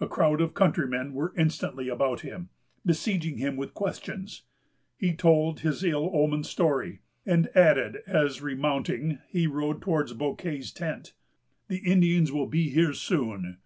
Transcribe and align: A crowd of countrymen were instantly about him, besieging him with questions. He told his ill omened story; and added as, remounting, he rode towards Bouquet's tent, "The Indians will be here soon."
A 0.00 0.08
crowd 0.08 0.40
of 0.40 0.54
countrymen 0.54 1.14
were 1.14 1.32
instantly 1.38 1.88
about 1.88 2.22
him, 2.22 2.48
besieging 2.84 3.38
him 3.38 3.56
with 3.56 3.74
questions. 3.74 4.42
He 4.96 5.14
told 5.14 5.60
his 5.60 5.84
ill 5.84 6.10
omened 6.12 6.46
story; 6.46 6.98
and 7.24 7.48
added 7.54 7.98
as, 8.08 8.42
remounting, 8.42 9.20
he 9.28 9.46
rode 9.46 9.80
towards 9.80 10.14
Bouquet's 10.14 10.72
tent, 10.72 11.12
"The 11.68 11.78
Indians 11.78 12.32
will 12.32 12.48
be 12.48 12.70
here 12.70 12.92
soon." 12.92 13.58